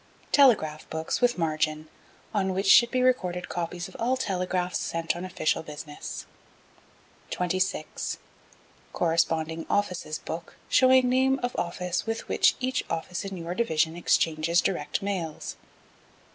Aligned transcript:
Telegraph 0.31 0.89
Books 0.89 1.21
with 1.21 1.37
margin, 1.37 1.87
on 2.33 2.55
which 2.55 2.65
should 2.65 2.89
be 2.89 3.03
recorded 3.03 3.49
copies 3.49 3.87
of 3.87 3.95
all 3.99 4.17
telegraphs 4.17 4.79
sent 4.79 5.15
on 5.15 5.23
official 5.23 5.61
business. 5.61 6.25
26. 7.29 8.17
Corresponding 8.93 9.63
Offices 9.69 10.17
Book 10.17 10.55
shewing 10.69 11.07
name 11.07 11.39
of 11.43 11.55
Office 11.55 12.07
with 12.07 12.27
which 12.27 12.55
each 12.59 12.83
Office 12.89 13.23
in 13.25 13.37
your 13.37 13.53
Division 13.53 13.95
exchanges 13.95 14.59
direct 14.59 15.03
mails. 15.03 15.55